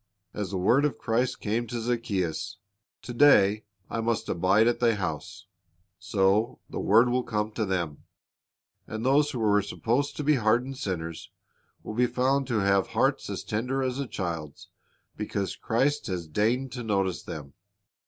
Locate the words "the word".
0.49-0.83, 6.67-7.07